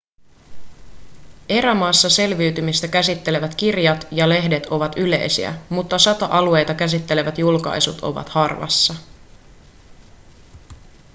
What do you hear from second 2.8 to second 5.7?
käsittelevät kirjat ja lehdet ovat yleisiä